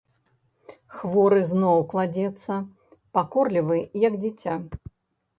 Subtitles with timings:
[0.99, 2.53] Хворы зноў кладзецца,
[3.19, 3.77] пакорлівы,
[4.07, 4.57] як дзіця.